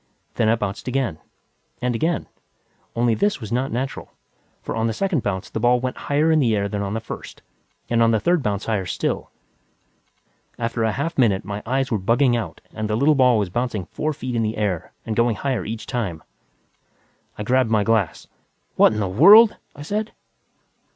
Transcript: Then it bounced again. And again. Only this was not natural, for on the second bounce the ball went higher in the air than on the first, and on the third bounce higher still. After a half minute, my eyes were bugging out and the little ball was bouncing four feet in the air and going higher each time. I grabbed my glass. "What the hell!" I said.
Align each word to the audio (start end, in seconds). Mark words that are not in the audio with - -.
Then 0.33 0.49
it 0.49 0.57
bounced 0.57 0.87
again. 0.87 1.19
And 1.79 1.93
again. 1.93 2.25
Only 2.95 3.13
this 3.13 3.39
was 3.39 3.51
not 3.51 3.71
natural, 3.71 4.09
for 4.63 4.75
on 4.75 4.87
the 4.87 4.93
second 4.93 5.21
bounce 5.21 5.47
the 5.47 5.59
ball 5.59 5.79
went 5.79 5.95
higher 5.95 6.31
in 6.31 6.39
the 6.39 6.55
air 6.55 6.67
than 6.67 6.81
on 6.81 6.95
the 6.95 6.99
first, 6.99 7.43
and 7.87 8.01
on 8.01 8.09
the 8.09 8.19
third 8.19 8.41
bounce 8.41 8.65
higher 8.65 8.87
still. 8.87 9.29
After 10.57 10.83
a 10.83 10.91
half 10.91 11.19
minute, 11.19 11.45
my 11.45 11.61
eyes 11.67 11.91
were 11.91 11.99
bugging 11.99 12.35
out 12.35 12.61
and 12.73 12.89
the 12.89 12.97
little 12.97 13.13
ball 13.13 13.37
was 13.37 13.51
bouncing 13.51 13.85
four 13.85 14.11
feet 14.11 14.33
in 14.35 14.41
the 14.41 14.57
air 14.57 14.91
and 15.05 15.15
going 15.15 15.35
higher 15.35 15.63
each 15.65 15.85
time. 15.85 16.23
I 17.37 17.43
grabbed 17.43 17.69
my 17.69 17.83
glass. 17.83 18.25
"What 18.77 18.93
the 18.93 19.07
hell!" 19.07 19.49
I 19.75 19.83
said. 19.83 20.13